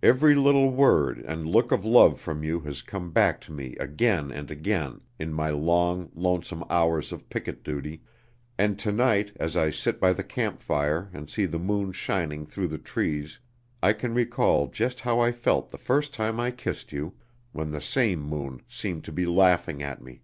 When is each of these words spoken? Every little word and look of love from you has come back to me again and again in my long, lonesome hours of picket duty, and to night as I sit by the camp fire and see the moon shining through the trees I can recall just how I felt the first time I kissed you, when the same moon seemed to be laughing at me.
Every 0.00 0.36
little 0.36 0.70
word 0.70 1.18
and 1.26 1.44
look 1.44 1.72
of 1.72 1.84
love 1.84 2.20
from 2.20 2.44
you 2.44 2.60
has 2.60 2.82
come 2.82 3.10
back 3.10 3.40
to 3.40 3.52
me 3.52 3.74
again 3.80 4.30
and 4.30 4.48
again 4.48 5.00
in 5.18 5.32
my 5.32 5.50
long, 5.50 6.08
lonesome 6.14 6.62
hours 6.70 7.10
of 7.10 7.28
picket 7.28 7.64
duty, 7.64 8.02
and 8.56 8.78
to 8.78 8.92
night 8.92 9.32
as 9.40 9.56
I 9.56 9.70
sit 9.72 9.98
by 9.98 10.12
the 10.12 10.22
camp 10.22 10.60
fire 10.60 11.10
and 11.12 11.28
see 11.28 11.46
the 11.46 11.58
moon 11.58 11.90
shining 11.90 12.46
through 12.46 12.68
the 12.68 12.78
trees 12.78 13.40
I 13.82 13.92
can 13.92 14.14
recall 14.14 14.68
just 14.68 15.00
how 15.00 15.18
I 15.18 15.32
felt 15.32 15.70
the 15.70 15.78
first 15.78 16.14
time 16.14 16.38
I 16.38 16.52
kissed 16.52 16.92
you, 16.92 17.14
when 17.50 17.72
the 17.72 17.80
same 17.80 18.20
moon 18.20 18.62
seemed 18.68 19.02
to 19.06 19.12
be 19.12 19.26
laughing 19.26 19.82
at 19.82 20.00
me. 20.00 20.22